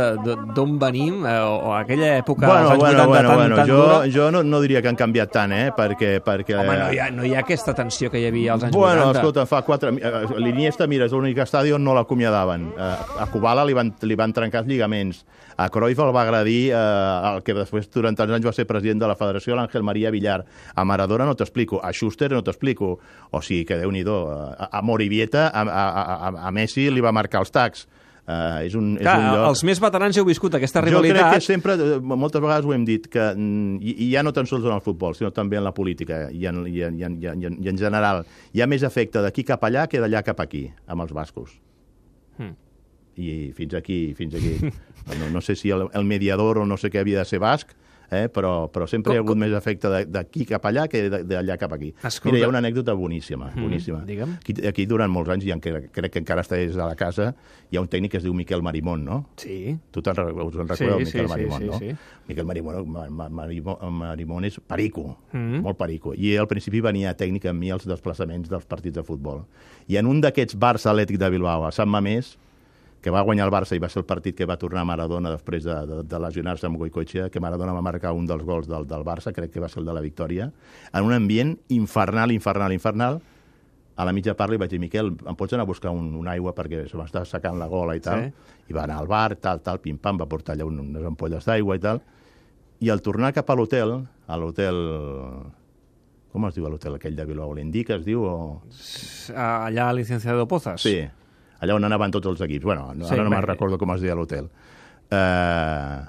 d'on 0.55 0.77
venim, 0.81 1.25
eh, 1.27 1.35
o 1.43 1.73
aquella 1.77 2.13
època 2.21 2.47
Bueno, 2.47 2.71
als 2.71 2.71
anys 2.77 2.83
bueno, 2.85 3.03
80 3.03 3.09
bueno, 3.09 3.29
tan, 3.29 3.37
bueno. 3.39 3.57
tan 3.57 3.69
Jo, 3.69 3.81
dura. 3.83 3.99
jo 4.15 4.31
no, 4.31 4.43
no 4.45 4.61
diria 4.63 4.81
que 4.83 4.89
han 4.93 4.97
canviat 4.97 5.33
tant, 5.35 5.53
eh? 5.53 5.67
Perquè... 5.77 6.13
perquè 6.25 6.57
Home, 6.61 6.79
no 6.79 6.93
hi, 6.95 6.99
ha, 7.03 7.11
no 7.11 7.27
hi 7.27 7.35
ha 7.35 7.43
aquesta 7.43 7.75
tensió 7.75 8.11
que 8.11 8.23
hi 8.23 8.27
havia 8.31 8.55
als 8.55 8.69
anys 8.69 8.77
Bueno, 8.77 9.09
80. 9.11 9.19
escolta, 9.19 9.47
fa 9.51 9.63
quatre... 9.67 9.93
eh, 9.99 10.25
L'Iniesta, 10.39 10.87
mira, 10.87 11.07
és 11.11 11.13
l'únic 11.13 11.43
estadi 11.43 11.73
on 11.75 11.83
no 11.85 11.95
l'acomiadaven. 11.99 12.71
Eh, 12.79 12.95
A 13.25 13.27
Kubala 13.33 13.65
li 13.67 13.75
van, 13.77 13.93
li 14.03 14.15
van 14.17 14.33
trencar 14.33 14.63
els 14.63 14.71
lligaments. 14.71 15.25
A 15.59 15.69
Cruyff 15.75 15.99
el 15.99 16.13
va 16.15 16.23
agradir 16.23 16.71
eh, 16.71 16.79
el 17.35 17.43
que 17.43 17.53
després, 17.57 17.91
durant 17.91 18.15
tants 18.17 18.33
anys, 18.37 18.47
va 18.47 18.53
ser 18.55 18.65
president 18.71 19.01
de 19.03 19.09
la 19.11 19.17
Federació, 19.19 19.57
l'Àngel 19.59 19.83
Maria 19.89 20.13
Villar. 20.15 20.43
A 20.77 20.85
Maradona 20.85 21.27
no 21.29 21.37
t'explico, 21.39 21.81
a 21.83 21.95
Schuster 21.97 22.31
no 22.37 22.45
t'explico. 22.45 22.95
O 23.33 23.41
sigui, 23.45 23.65
que 23.69 23.81
déu-n'hi-do. 23.81 24.19
A, 24.29 24.69
a 24.79 24.85
Morivieta, 24.85 25.49
a, 25.49 25.65
a, 25.65 25.87
a, 26.29 26.35
a 26.49 26.53
Messi 26.53 26.91
li 26.93 27.05
va 27.05 27.17
marcar 27.17 27.43
els 27.47 27.55
tacs. 27.55 27.89
Uh, 28.29 28.61
és 28.61 28.75
un, 28.77 28.91
és 28.99 29.07
Clar, 29.07 29.15
un 29.23 29.27
lloc... 29.33 29.43
els 29.55 29.63
més 29.65 29.79
veterans 29.81 30.17
heu 30.21 30.27
viscut 30.29 30.53
aquesta 30.59 30.83
Jo 30.85 30.99
crec 31.01 31.15
rivalitat. 31.15 31.31
que 31.33 31.41
sempre, 31.47 31.77
eh, 31.81 31.97
moltes 32.05 32.43
vegades 32.45 32.67
ho 32.69 32.75
hem 32.77 32.83
dit, 32.85 33.07
que 33.09 33.23
mm, 33.31 33.79
i, 33.81 33.95
i 34.05 34.09
ja 34.11 34.21
no 34.27 34.35
tan 34.37 34.45
sols 34.45 34.67
en 34.69 34.75
el 34.75 34.83
futbol, 34.85 35.17
sinó 35.17 35.31
també 35.33 35.57
en 35.57 35.65
la 35.65 35.73
política 35.73 36.27
i 36.29 36.45
en, 36.51 36.59
i 36.69 36.83
en, 36.85 36.99
i 37.01 37.07
en, 37.09 37.17
i 37.25 37.49
en, 37.49 37.57
i 37.57 37.71
en 37.73 37.81
general. 37.81 38.21
Hi 38.53 38.61
ha 38.61 38.69
més 38.69 38.85
efecte 38.85 39.23
d'aquí 39.25 39.47
cap 39.49 39.65
allà 39.65 39.87
que 39.89 40.03
d'allà 40.05 40.21
cap 40.27 40.45
aquí, 40.45 40.67
amb 40.93 41.07
els 41.07 41.17
bascos. 41.17 41.57
Hmm. 42.37 42.53
I 43.17 43.49
fins 43.57 43.73
aquí, 43.81 44.13
fins 44.19 44.37
aquí. 44.37 44.59
No, 45.09 45.31
no 45.33 45.41
sé 45.41 45.55
si 45.57 45.71
el, 45.73 45.87
el 45.97 46.05
mediador 46.05 46.59
o 46.61 46.67
no 46.69 46.77
sé 46.77 46.91
què 46.93 47.01
havia 47.01 47.23
de 47.23 47.25
ser 47.25 47.39
basc, 47.41 47.71
eh? 48.11 48.29
però, 48.29 48.71
però 48.71 48.87
sempre 48.87 49.13
hi 49.13 49.17
ha 49.17 49.21
Com- 49.21 49.29
hagut 49.29 49.39
més 49.39 49.53
efecte 49.53 49.89
de- 49.89 50.07
d'aquí 50.07 50.45
cap 50.47 50.65
allà 50.65 50.89
que 50.89 51.09
de- 51.11 51.25
d'allà 51.25 51.57
cap 51.59 51.73
aquí. 51.73 51.95
Escolta. 52.03 52.33
Mira, 52.35 52.39
hi 52.39 52.43
ha 52.45 52.49
una 52.49 52.59
anècdota 52.59 52.93
boníssima, 52.95 53.51
boníssima. 53.55 54.05
digue'm. 54.05 54.35
Aquí, 54.41 54.55
aquí 54.67 54.87
durant 54.87 55.11
molts 55.11 55.31
anys, 55.31 55.45
i 55.45 55.51
encara, 55.51 55.83
crec 55.93 56.13
que 56.13 56.19
encara 56.19 56.43
està 56.43 56.57
a 56.57 56.87
la 56.89 56.95
casa, 56.97 57.35
hi 57.71 57.77
ha 57.77 57.81
un 57.81 57.89
tècnic 57.89 58.11
que 58.13 58.17
es 58.19 58.23
diu 58.23 58.35
Miquel 58.35 58.63
Marimón, 58.63 59.05
no? 59.05 59.31
Sí. 59.37 59.77
Tu 59.91 60.01
te'n 60.03 60.15
re- 60.15 60.33
us 60.33 60.55
en 60.55 60.67
Sí, 60.69 60.85
recordeu, 60.85 60.99
sí, 60.99 61.05
Miquel 61.05 61.27
sí, 61.27 61.29
Marimón, 61.29 61.61
sí, 61.61 61.67
no? 61.67 61.79
sí. 61.79 61.97
Miquel 62.29 62.45
Marimón, 62.47 62.89
Ma- 62.91 63.09
Ma- 63.11 63.29
Marimón, 63.29 63.77
Marimón 63.93 64.45
és 64.45 64.61
perico, 64.61 65.19
Mhm. 65.33 65.63
molt 65.63 65.77
perico. 65.79 66.15
I 66.15 66.37
al 66.37 66.47
principi 66.49 66.81
venia 66.81 67.17
tècnic 67.17 67.47
amb 67.47 67.59
mi 67.61 67.71
als 67.71 67.87
desplaçaments 67.87 68.49
dels 68.49 68.65
partits 68.65 68.95
de 68.95 69.03
futbol. 69.03 69.45
I 69.89 69.97
en 69.97 70.07
un 70.07 70.21
d'aquests 70.21 70.59
bars 70.59 70.87
Atlètic 70.87 71.19
de 71.19 71.31
Bilbao, 71.31 71.65
a 71.67 71.73
Sant 71.73 71.89
Mamés, 71.89 72.39
que 73.03 73.13
va 73.15 73.23
guanyar 73.23 73.47
el 73.47 73.55
Barça 73.55 73.77
i 73.77 73.83
va 73.83 73.89
ser 73.93 74.03
el 74.03 74.09
partit 74.09 74.37
que 74.37 74.47
va 74.49 74.59
tornar 74.59 74.85
Maradona 74.89 75.31
després 75.31 75.65
de, 75.65 75.75
de, 75.87 76.03
de 76.09 76.21
lesionar-se 76.25 76.67
amb 76.67 76.81
Goicoechea, 76.81 77.29
que 77.31 77.41
Maradona 77.41 77.77
va 77.77 77.83
marcar 77.85 78.13
un 78.17 78.27
dels 78.27 78.45
gols 78.45 78.67
del, 78.71 78.89
del 78.91 79.05
Barça, 79.07 79.33
crec 79.35 79.53
que 79.55 79.63
va 79.63 79.71
ser 79.71 79.83
el 79.85 79.91
de 79.91 79.95
la 79.95 80.03
victòria, 80.05 80.51
en 80.93 81.07
un 81.07 81.15
ambient 81.15 81.55
infernal, 81.75 82.35
infernal, 82.35 82.75
infernal, 82.75 83.21
a 83.99 84.05
la 84.07 84.15
mitja 84.15 84.37
part 84.39 84.55
li 84.55 84.59
vaig 84.63 84.71
dir, 84.71 84.79
Miquel, 84.79 85.11
em 85.11 85.37
pots 85.39 85.55
anar 85.55 85.65
a 85.67 85.69
buscar 85.69 85.91
un, 85.91 86.13
una 86.15 86.37
aigua 86.37 86.53
perquè 86.55 86.85
se 86.87 86.99
m'està 86.99 87.25
secant 87.27 87.59
la 87.59 87.67
gola 87.67 87.97
i 87.99 88.03
tal? 88.03 88.29
Sí. 88.29 88.55
I 88.71 88.77
va 88.77 88.85
anar 88.85 89.01
al 89.03 89.09
bar, 89.11 89.33
tal, 89.43 89.59
tal, 89.67 89.81
pim-pam, 89.83 90.21
va 90.23 90.29
portar 90.31 90.55
allà 90.55 90.69
un, 90.69 90.79
unes 90.85 91.07
ampolles 91.09 91.49
d'aigua 91.49 91.75
i 91.75 91.83
tal. 91.83 91.99
I 92.79 92.93
al 92.95 93.03
tornar 93.03 93.33
cap 93.35 93.51
a 93.51 93.59
l'hotel, 93.59 93.97
a 94.27 94.39
l'hotel... 94.39 94.79
Com 96.31 96.45
es 96.47 96.55
diu 96.55 96.69
l'hotel 96.71 96.95
aquell 96.95 97.17
de 97.19 97.27
Bilbao? 97.27 97.57
L'Indica 97.57 97.97
es 97.97 98.05
diu? 98.07 98.23
O... 98.23 98.61
Allà 99.35 99.89
a 99.89 99.97
Licenciado 99.97 100.47
Pozas. 100.47 100.85
Sí, 100.85 101.01
allà 101.61 101.75
on 101.75 101.85
anaven 101.89 102.11
tots 102.15 102.27
els 102.31 102.41
equips. 102.47 102.65
Bueno, 102.65 102.93
no, 102.95 103.07
Sí, 103.09 103.15
ara 103.15 103.25
no 103.25 103.31
me'n 103.31 103.43
recordo 103.47 103.79
com 103.79 103.91
es 103.95 104.01
deia 104.05 104.15
l'hotel. 104.19 104.49
Uh... 105.11 106.07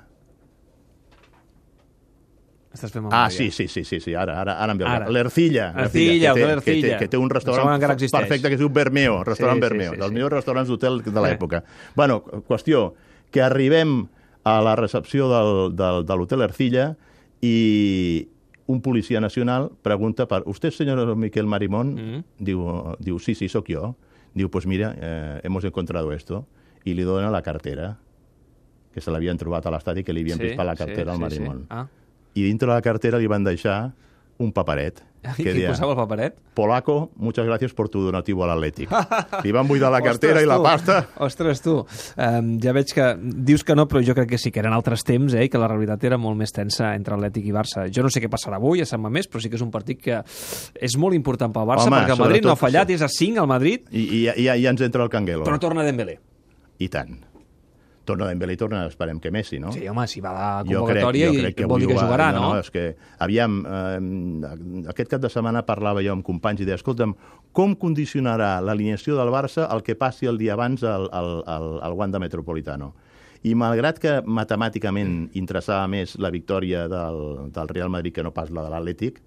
Estàs 2.70 2.92
fent 2.94 3.08
Ah, 3.12 3.30
sí, 3.34 3.50
sí, 3.50 3.66
sí, 3.68 3.84
sí, 3.84 3.98
sí, 4.00 4.14
ara, 4.14 4.36
ara, 4.44 4.54
ara 4.62 4.74
em 4.76 4.78
ve 4.78 4.86
L'Ercilla. 5.10 5.72
Ercilla, 5.86 6.34
que, 6.38 6.46
té, 6.46 6.62
que, 6.62 6.76
té, 6.82 6.92
que 7.00 7.08
té 7.10 7.18
un 7.18 7.30
restaurant 7.32 7.82
perfecte 7.82 8.48
que 8.48 8.54
es 8.56 8.62
diu 8.62 8.70
Bermeo, 8.70 9.24
restaurant 9.26 9.58
Sí, 9.58 9.62
sí, 9.64 9.68
Bermeo, 9.68 9.94
sí, 9.96 9.98
dels 9.98 10.12
sí. 10.12 10.16
millors 10.16 10.34
restaurants 10.36 10.70
d'hotel 10.70 11.02
de 11.02 11.10
Eh. 11.10 11.24
l'època. 11.24 11.64
Bueno, 11.96 12.22
qüestió, 12.48 12.94
que 13.32 13.42
arribem 13.42 14.08
a 14.44 14.62
la 14.62 14.76
recepció 14.76 15.28
del, 15.30 15.76
del, 15.76 16.06
de 16.06 16.16
l'hotel 16.16 16.42
Ercilla 16.46 16.96
i 17.42 18.28
un 18.68 18.82
policia 18.82 19.20
nacional 19.20 19.72
pregunta 19.82 20.28
per... 20.28 20.44
¿Usted, 20.46 20.70
señor 20.70 21.16
Miquel 21.16 21.48
Marimón? 21.48 21.96
Mm. 21.96 22.24
Diu, 22.38 22.96
diu, 23.00 23.18
sí, 23.18 23.34
sí, 23.34 23.50
sóc 23.50 23.66
jo. 23.68 23.96
Diu, 24.34 24.50
pues 24.50 24.68
mira, 24.68 24.94
eh, 24.98 25.40
hemos 25.44 25.64
encontrado 25.64 26.12
esto. 26.14 26.48
I 26.86 26.94
li 26.94 27.04
dona 27.04 27.30
la 27.32 27.42
cartera, 27.42 27.98
que 28.94 29.02
se 29.02 29.12
l'havien 29.12 29.38
trobat 29.38 29.66
a 29.66 29.72
l'estadi, 29.74 30.04
que 30.04 30.14
li 30.14 30.22
havien 30.24 30.40
Sí, 30.40 30.48
pispat 30.50 30.66
la 30.66 30.76
sí, 30.76 30.84
cartera 30.86 31.12
al 31.12 31.18
sí, 31.18 31.24
Marimón. 31.24 31.60
Sí. 31.62 31.68
Ah. 31.70 31.88
I 32.36 32.44
dintre 32.44 32.70
de 32.70 32.76
la 32.76 32.82
cartera 32.86 33.18
li 33.20 33.28
van 33.28 33.44
deixar 33.44 33.94
un 34.40 34.54
paperet 34.56 35.04
I 35.20 35.44
que 35.44 35.52
deia 35.52 35.74
posava 35.74 35.92
el 35.92 35.98
paperet? 36.00 36.38
Polaco, 36.56 37.12
muchas 37.18 37.46
gracias 37.46 37.74
por 37.76 37.90
tu 37.92 38.00
donativo 38.02 38.46
al 38.46 38.52
Atlètic. 38.56 38.88
Li 39.44 39.52
van 39.52 39.68
buidar 39.68 39.90
la 39.92 40.00
cartera 40.02 40.40
i 40.42 40.46
la 40.48 40.56
pasta. 40.64 41.10
Ostres, 41.20 41.60
tu. 41.62 41.74
Um, 42.16 42.54
ja 42.64 42.72
veig 42.72 42.94
que 42.96 43.10
dius 43.20 43.66
que 43.68 43.76
no, 43.76 43.84
però 43.92 44.00
jo 44.00 44.16
crec 44.16 44.30
que 44.32 44.40
sí, 44.40 44.48
que 44.50 44.62
eren 44.64 44.72
altres 44.72 45.04
temps, 45.04 45.36
eh, 45.36 45.44
i 45.44 45.52
que 45.52 45.60
la 45.60 45.68
realitat 45.68 46.06
era 46.08 46.16
molt 46.18 46.40
més 46.40 46.56
tensa 46.56 46.94
entre 46.96 47.18
Atlètic 47.20 47.50
i 47.52 47.52
Barça. 47.52 47.90
Jo 47.92 48.06
no 48.08 48.10
sé 48.16 48.24
què 48.24 48.32
passarà 48.32 48.56
avui 48.62 48.80
a 48.80 48.88
Sant 48.88 49.04
Mamés, 49.04 49.28
però 49.28 49.44
sí 49.44 49.52
que 49.52 49.60
és 49.60 49.66
un 49.68 49.72
partit 49.76 50.00
que 50.00 50.22
és 50.24 50.96
molt 50.98 51.20
important 51.20 51.52
pel 51.52 51.68
Barça, 51.68 51.92
Home, 51.92 52.00
perquè 52.00 52.16
el 52.16 52.24
Madrid 52.24 52.48
no 52.48 52.54
ha 52.54 52.56
sobretot- 52.56 52.64
fallat, 52.64 52.96
és 52.96 53.04
a 53.04 53.12
5 53.12 53.44
al 53.44 53.52
Madrid, 53.52 53.92
I, 53.92 54.00
i, 54.06 54.22
i, 54.24 54.44
ja- 54.48 54.56
ja 54.56 54.70
ens 54.72 54.88
entra 54.88 55.04
el 55.04 55.12
canguelo. 55.12 55.44
però 55.44 55.60
torna 55.60 55.84
Dembélé. 55.84 56.16
I 56.80 56.88
tant. 56.88 57.18
Torna 58.10 58.28
Dembélé 58.30 58.56
i 58.56 58.60
torna, 58.60 58.84
esperem 58.90 59.20
que 59.22 59.32
Messi, 59.34 59.60
no? 59.62 59.72
Sí, 59.76 59.86
home, 59.90 60.06
si 60.10 60.22
va 60.24 60.32
a 60.32 60.38
la 60.38 60.48
jo 60.66 60.84
crec, 60.88 61.04
convocatòria 61.04 61.30
jo 61.30 61.36
i 61.36 61.44
crec 61.44 61.58
que 61.60 61.68
vol 61.70 61.84
dir 61.84 61.92
que 61.92 62.00
jugarà, 62.00 62.30
no? 62.36 62.48
no? 62.48 62.64
És 62.64 62.72
que, 62.74 62.86
aviam, 63.26 63.60
eh, 63.66 64.88
aquest 64.94 65.14
cap 65.14 65.22
de 65.24 65.32
setmana 65.32 65.64
parlava 65.68 66.04
jo 66.06 66.16
amb 66.16 66.26
companys 66.26 66.64
i 66.64 66.68
deia, 66.68 66.80
escolta'm, 66.80 67.14
com 67.56 67.76
condicionarà 67.80 68.56
l'alineació 68.66 69.18
del 69.20 69.32
Barça 69.34 69.70
el 69.70 69.86
que 69.86 69.98
passi 70.00 70.30
el 70.30 70.42
dia 70.42 70.56
abans 70.58 70.84
al, 70.84 71.08
al, 71.14 71.32
al, 71.46 71.70
al 71.86 71.98
Wanda 72.00 72.22
Metropolitano? 72.22 72.94
I 73.48 73.54
malgrat 73.56 74.02
que 74.04 74.18
matemàticament 74.28 75.30
interessava 75.40 75.88
més 75.88 76.18
la 76.20 76.32
victòria 76.34 76.88
del, 76.92 77.52
del 77.56 77.72
Real 77.72 77.92
Madrid 77.94 78.18
que 78.18 78.26
no 78.26 78.34
pas 78.36 78.52
la 78.52 78.66
de 78.66 78.74
l'Atlètic, 78.74 79.22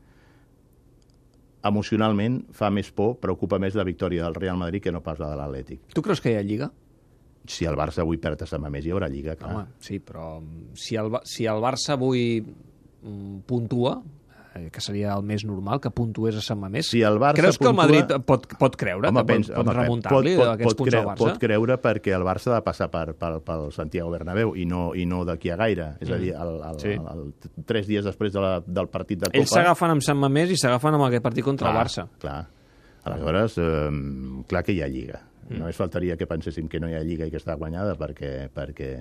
emocionalment 1.65 2.43
fa 2.53 2.69
més 2.75 2.91
por, 2.93 3.17
preocupa 3.23 3.59
més 3.62 3.77
la 3.79 3.87
victòria 3.87 4.27
del 4.27 4.37
Real 4.37 4.59
Madrid 4.59 4.83
que 4.85 4.93
no 4.93 5.01
pas 5.01 5.21
la 5.23 5.31
de 5.33 5.39
l'Atlètic. 5.41 5.85
Tu 5.95 6.05
creus 6.05 6.21
que 6.21 6.35
hi 6.35 6.39
ha 6.39 6.45
Lliga? 6.45 6.73
Si 7.47 7.65
el 7.67 7.75
Barça 7.75 8.05
avui 8.05 8.19
perd 8.23 8.43
a 8.43 8.47
Sant 8.47 8.63
Mamés, 8.63 8.85
hi 8.87 8.93
haurà 8.95 9.09
Lliga, 9.11 9.35
clar. 9.37 9.55
Home, 9.55 9.67
sí, 9.83 9.99
però 9.99 10.41
mm, 10.41 10.75
si 10.79 10.95
el, 10.97 11.11
si 11.25 11.47
el 11.51 11.59
Barça 11.63 11.97
avui 11.97 12.41
mm, 12.41 13.39
puntua, 13.49 13.97
eh, 14.55 14.69
que 14.71 14.81
seria 14.85 15.15
el 15.17 15.23
més 15.27 15.43
normal, 15.49 15.81
que 15.81 15.91
puntués 15.91 16.37
a 16.39 16.43
Sant 16.45 16.61
Mamés, 16.61 16.87
Si 16.93 17.01
el 17.03 17.17
Barça 17.19 17.41
creus 17.41 17.59
que 17.59 17.65
el 17.65 17.73
puntua- 17.73 17.87
Madrid 17.89 18.25
pot, 18.29 18.47
pot 18.61 18.77
creure 18.77 19.11
que 19.11 19.25
pensa- 19.25 19.55
pot, 19.57 19.65
pot 19.65 19.73
home, 19.73 19.83
remuntar-li 19.83 20.35
aquests 20.37 20.69
pot, 20.69 20.77
punts 20.83 20.93
creu- 20.93 21.01
al 21.01 21.09
Barça? 21.09 21.19
pot 21.25 21.39
creure 21.43 21.79
perquè 21.83 22.15
el 22.15 22.23
Barça 22.23 22.53
ha 22.53 22.61
de 22.61 22.63
passar 22.63 22.91
per, 22.93 23.15
per, 23.19 23.33
pel 23.43 23.73
Santiago 23.73 24.11
Bernabéu 24.15 24.55
i 24.55 24.65
no, 24.65 24.95
i 24.95 25.05
no 25.07 25.25
d'aquí 25.25 25.51
a 25.51 25.57
gaire. 25.57 25.89
És 26.01 26.11
a 26.13 26.19
dir, 26.23 26.35
el, 26.37 26.55
el, 26.63 26.79
Sí. 26.79 26.95
el, 26.95 27.09
el, 27.11 27.65
tres 27.67 27.89
dies 27.89 28.05
després 28.05 28.33
de 28.33 28.41
la, 28.41 28.61
del 28.65 28.87
partit 28.93 29.19
de 29.19 29.27
Copa... 29.33 29.39
Ells 29.41 29.51
s'agafen 29.51 29.97
amb 29.97 30.03
Sant 30.07 30.19
Mamés 30.21 30.51
i 30.53 30.57
s'agafen 30.61 30.95
amb 30.95 31.09
aquest 31.11 31.23
partit 31.25 31.43
contra 31.45 31.73
el 31.73 31.77
Barça. 31.83 32.07
Clar. 32.23 32.47
Aleshores, 33.03 33.57
eh, 33.59 33.91
clar 34.47 34.63
que 34.63 34.73
hi 34.77 34.83
ha 34.83 34.87
Lliga. 34.87 35.19
Mm. 35.52 35.62
Només 35.62 35.78
faltaria 35.78 36.16
que 36.16 36.28
penséssim 36.30 36.68
que 36.68 36.80
no 36.80 36.90
hi 36.90 36.97
ha 36.99 37.04
Lliga 37.06 37.28
i 37.28 37.32
que 37.32 37.40
està 37.40 37.56
guanyada 37.61 37.94
perquè, 38.00 38.49
perquè 38.54 38.92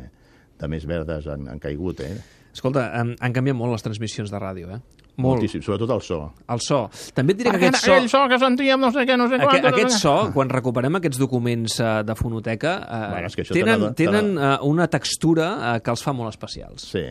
de 0.62 0.70
més 0.70 0.86
verdes 0.86 1.28
han, 1.32 1.48
han 1.50 1.62
caigut, 1.62 2.04
eh? 2.06 2.16
Escolta, 2.52 2.90
han, 3.00 3.16
han 3.20 3.34
canviat 3.34 3.58
molt 3.58 3.74
les 3.74 3.86
transmissions 3.86 4.32
de 4.32 4.42
ràdio, 4.42 4.76
eh? 4.76 4.82
Molt. 5.22 5.42
Moltíssim, 5.42 5.62
sobretot 5.64 5.92
el 5.92 6.02
so. 6.06 6.20
El 6.50 6.62
so. 6.64 6.80
També 7.16 7.36
et 7.36 7.42
diré 7.42 7.52
que 7.52 7.60
aquest 7.60 7.82
so... 7.84 7.92
Aquell 7.94 8.08
so 8.10 8.22
que 8.32 8.38
sentíem, 8.42 8.80
no 8.82 8.92
sé 8.96 9.04
què, 9.08 9.18
no 9.20 9.28
sé 9.30 9.38
Aquest, 9.38 9.66
quant... 9.66 9.68
aquest 9.74 9.98
so, 10.00 10.14
quan 10.36 10.52
recuperem 10.54 10.98
aquests 11.02 11.20
documents 11.20 11.76
uh, 11.84 11.90
de 12.08 12.16
fonoteca, 12.18 12.78
uh, 12.86 13.02
Bueno, 13.12 13.32
és 13.32 13.38
que 13.38 13.46
tenen, 13.52 13.90
tenen 14.00 14.32
uh, 14.38 14.54
una 14.68 14.88
textura 14.92 15.50
uh, 15.58 15.76
que 15.84 15.94
els 15.94 16.04
fa 16.06 16.16
molt 16.16 16.32
especials. 16.32 16.88
Sí. 16.96 17.04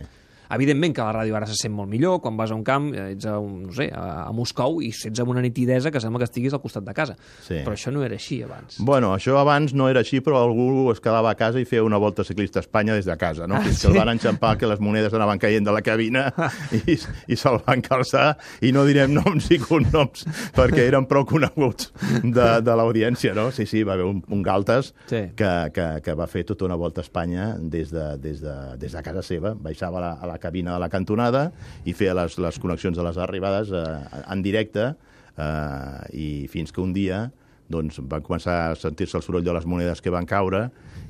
Evidentment 0.50 0.94
que 0.96 1.04
la 1.04 1.12
ràdio 1.14 1.36
ara 1.38 1.46
se 1.46 1.54
sent 1.58 1.72
molt 1.74 1.88
millor, 1.90 2.20
quan 2.24 2.36
vas 2.36 2.50
a 2.50 2.56
un 2.58 2.64
camp, 2.66 2.88
eh, 2.94 3.12
ets 3.14 3.26
a, 3.30 3.36
un, 3.38 3.62
no 3.68 3.72
sé, 3.76 3.86
a, 3.94 4.24
a 4.26 4.32
Moscou 4.34 4.80
i 4.82 4.88
ets 4.90 5.20
amb 5.22 5.30
una 5.30 5.42
nitidesa 5.44 5.92
que 5.94 6.00
sembla 6.02 6.18
que 6.24 6.28
estiguis 6.30 6.54
al 6.56 6.62
costat 6.62 6.84
de 6.86 6.94
casa. 6.96 7.14
Sí. 7.46 7.60
Però 7.64 7.74
això 7.76 7.92
no 7.94 8.02
era 8.06 8.16
així 8.18 8.40
abans. 8.42 8.80
Bueno, 8.82 9.12
això 9.14 9.36
abans 9.40 9.74
no 9.78 9.88
era 9.88 10.02
així, 10.02 10.20
però 10.24 10.40
algú 10.42 10.90
es 10.92 11.00
quedava 11.00 11.30
a 11.30 11.36
casa 11.38 11.60
i 11.62 11.64
feia 11.68 11.84
una 11.86 11.98
volta 12.02 12.24
ciclista 12.26 12.58
a 12.58 12.64
Espanya 12.66 12.94
des 12.98 13.06
de 13.06 13.16
casa, 13.20 13.46
no? 13.46 13.54
Ah, 13.56 13.62
Fins 13.66 13.78
sí? 13.78 13.86
que 13.86 13.92
el 13.92 13.98
van 14.00 14.10
enxampar, 14.16 14.56
que 14.58 14.66
les 14.66 14.80
monedes 14.82 15.14
anaven 15.14 15.38
caient 15.38 15.64
de 15.66 15.72
la 15.76 15.82
cabina 15.86 16.26
i, 16.86 16.96
i 17.30 17.36
se'l 17.38 17.60
van 17.66 17.80
calçar, 17.86 18.32
i 18.66 18.72
no 18.74 18.82
direm 18.88 19.14
noms 19.14 19.50
i 19.54 19.58
cognoms, 19.62 20.26
perquè 20.56 20.88
eren 20.88 21.06
prou 21.10 21.24
coneguts 21.30 21.92
de, 22.24 22.48
de 22.66 22.74
l'audiència, 22.80 23.34
no? 23.38 23.50
Sí, 23.54 23.66
sí, 23.70 23.84
va 23.86 23.94
haver 23.94 24.08
un, 24.08 24.22
un 24.32 24.42
Galtes 24.42 24.90
Sí. 25.10 25.20
que, 25.36 25.50
que, 25.74 25.86
que 26.02 26.14
va 26.18 26.26
fer 26.30 26.42
tota 26.48 26.64
una 26.66 26.76
volta 26.78 27.00
a 27.00 27.04
Espanya 27.06 27.52
des 27.60 27.90
de, 27.94 28.16
des 28.18 28.40
de, 28.42 28.54
des 28.80 28.92
de 28.96 29.02
casa 29.06 29.22
seva, 29.22 29.54
baixava 29.54 29.98
a 30.00 30.04
la, 30.04 30.12
a 30.18 30.26
la 30.32 30.38
cabina 30.40 30.74
de 30.74 30.80
la 30.82 30.88
cantonada 30.92 31.50
i 31.84 31.92
feia 31.94 32.14
les, 32.18 32.38
les 32.38 32.58
connexions 32.58 32.96
de 32.96 33.04
les 33.06 33.18
arribades 33.18 33.70
eh, 33.70 33.84
en 34.32 34.42
directe 34.42 34.90
eh, 35.36 36.00
i 36.16 36.28
fins 36.50 36.72
que 36.72 36.80
un 36.82 36.92
dia 36.96 37.28
doncs, 37.70 38.00
van 38.10 38.22
començar 38.26 38.56
a 38.72 38.74
sentir-se 38.78 39.16
el 39.20 39.22
soroll 39.22 39.44
de 39.46 39.52
les 39.54 39.66
monedes 39.66 40.00
que 40.02 40.10
van 40.10 40.26
caure 40.26 40.64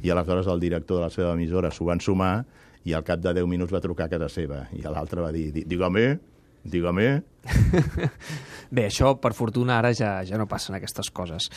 i 0.04 0.10
aleshores 0.12 0.46
el 0.52 0.60
director 0.60 0.98
de 1.00 1.06
la 1.06 1.10
seva 1.14 1.32
emissora 1.32 1.70
s'ho 1.72 1.86
van 1.88 2.00
sumar 2.04 2.44
i 2.84 2.92
al 2.96 3.04
cap 3.04 3.20
de 3.20 3.32
10 3.36 3.46
minuts 3.48 3.72
va 3.72 3.80
trucar 3.84 4.06
a 4.06 4.12
casa 4.12 4.28
seva. 4.32 4.62
I 4.72 4.80
l'altre 4.84 5.20
va 5.20 5.30
dir, 5.32 5.50
"Di- 5.52 5.64
dígame, 6.64 7.22
Bé, 8.70 8.84
això, 8.86 9.14
per 9.18 9.32
fortuna, 9.34 9.78
ara 9.80 9.90
ja, 9.96 10.10
ja 10.28 10.36
no 10.38 10.44
passen 10.46 10.76
aquestes 10.76 11.08
coses. 11.10 11.48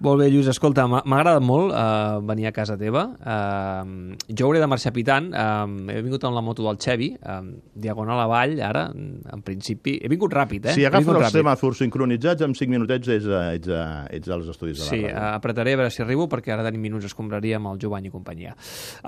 Molt 0.00 0.22
bé, 0.22 0.28
Lluís, 0.32 0.46
escolta, 0.48 0.86
m'ha 0.88 1.02
agradat 1.02 1.44
molt 1.44 1.74
uh, 1.74 2.20
venir 2.24 2.46
a 2.48 2.52
casa 2.56 2.78
teva. 2.80 3.02
Uh, 3.20 4.14
jo 4.30 4.46
hauré 4.46 4.62
de 4.62 4.68
marxar 4.70 4.92
pitant. 4.96 5.26
Uh, 5.34 5.66
he 5.92 5.98
vingut 6.06 6.24
amb 6.24 6.38
la 6.38 6.44
moto 6.46 6.64
del 6.64 6.78
Xevi, 6.80 7.10
uh, 7.18 7.42
diagonal 7.74 8.22
avall, 8.24 8.54
ara, 8.64 8.86
en 8.94 9.42
principi... 9.44 9.98
He 10.00 10.08
vingut 10.08 10.32
ràpid, 10.32 10.70
eh? 10.70 10.76
Si 10.78 10.86
vingut 10.86 11.18
els 11.20 11.34
semàfors 11.36 11.82
sincronitzats, 11.84 12.46
en 12.46 12.56
5 12.56 12.72
minutets 12.72 13.12
ets, 13.18 13.28
a, 13.28 13.42
ets, 13.58 13.68
a, 13.68 13.84
ets 14.16 14.32
als 14.32 14.48
estudis 14.54 14.78
de 14.80 14.86
la 14.86 14.88
Sí, 14.88 15.02
ràdio. 15.02 15.12
uh, 15.12 15.28
apretaré 15.42 15.76
a 15.76 15.82
veure 15.82 15.92
si 15.92 16.00
arribo, 16.06 16.28
perquè 16.32 16.54
ara 16.56 16.64
tenim 16.70 16.86
minuts 16.88 17.10
escombraria 17.10 17.58
amb 17.60 17.74
el 17.74 17.82
Jovany 17.82 18.08
i 18.08 18.14
companyia. 18.14 18.54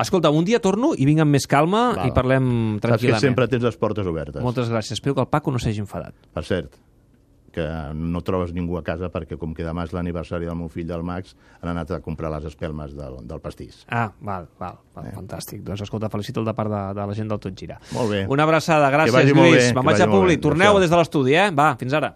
Escolta, 0.04 0.34
un 0.34 0.44
dia 0.44 0.60
torno 0.60 0.92
i 0.98 1.08
vinc 1.08 1.24
amb 1.24 1.32
més 1.38 1.48
calma 1.48 1.86
Val. 1.96 2.10
i 2.10 2.16
parlem 2.18 2.44
Saps 2.50 2.82
que 2.82 2.86
tranquil·lament. 2.90 3.24
sempre 3.30 3.48
tens 3.48 3.64
les 3.70 3.80
portes 3.80 4.04
obertes. 4.12 4.42
Moltes 4.44 4.68
gràcies. 4.68 4.98
Espero 5.00 5.16
que 5.16 5.24
el 5.24 5.32
Paco 5.32 5.43
no 5.52 5.58
s'hagi 5.60 5.82
enfadat. 5.84 6.14
Per 6.32 6.44
cert, 6.46 6.78
que 7.54 7.64
no 7.94 8.20
trobes 8.26 8.50
ningú 8.52 8.76
a 8.80 8.82
casa 8.82 9.08
perquè 9.14 9.38
com 9.38 9.52
que 9.54 9.64
demà 9.64 9.84
és 9.86 9.92
l'aniversari 9.94 10.48
del 10.48 10.56
meu 10.58 10.68
fill 10.72 10.88
del 10.88 11.04
Max, 11.06 11.36
han 11.62 11.70
anat 11.70 11.92
a 11.94 12.00
comprar 12.02 12.32
les 12.34 12.48
espelmes 12.50 12.96
del, 12.98 13.20
del 13.30 13.40
pastís. 13.44 13.84
Ah, 13.88 14.08
val, 14.20 14.48
val, 14.58 14.80
val 14.96 15.06
fantàstic. 15.14 15.62
Doncs 15.62 15.84
escolta, 15.86 16.10
felicito 16.12 16.42
el 16.42 16.50
de 16.50 16.54
part 16.58 16.72
de, 16.72 16.82
de 16.98 17.06
la 17.06 17.14
gent 17.14 17.30
del 17.30 17.40
Tot 17.40 17.54
Gira. 17.54 17.78
Molt 17.94 18.10
bé. 18.10 18.24
Una 18.26 18.48
abraçada, 18.48 18.90
gràcies, 18.90 19.30
Lluís. 19.30 19.70
Me'n 19.76 19.86
vaig 19.86 20.02
a 20.02 20.10
bé. 20.10 20.38
Torneu 20.42 20.80
des 20.82 20.90
de 20.90 20.98
l'estudi, 20.98 21.38
eh? 21.38 21.48
Va, 21.54 21.70
fins 21.80 21.94
ara. 21.94 22.10